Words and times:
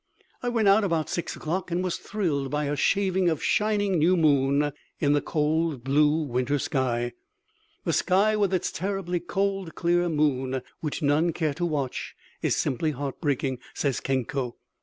I 0.41 0.49
went 0.49 0.67
out 0.67 0.83
about 0.83 1.11
six 1.11 1.35
o'clock, 1.35 1.69
and 1.69 1.83
was 1.83 1.97
thrilled 1.97 2.49
by 2.49 2.65
a 2.65 2.75
shaving 2.75 3.29
of 3.29 3.43
shining 3.43 3.99
new 3.99 4.17
moon 4.17 4.71
in 4.99 5.13
the 5.13 5.21
cold 5.21 5.83
blue 5.83 6.23
winter 6.23 6.57
sky 6.57 7.13
"the 7.83 7.93
sky 7.93 8.35
with 8.35 8.51
its 8.51 8.71
terribly 8.71 9.19
cold 9.19 9.75
clear 9.75 10.09
moon, 10.09 10.63
which 10.79 11.03
none 11.03 11.33
care 11.33 11.53
to 11.53 11.67
watch, 11.67 12.15
is 12.41 12.55
simply 12.55 12.89
heart 12.89 13.21
breaking," 13.21 13.59
says 13.75 13.99
Kenko. 14.01 14.55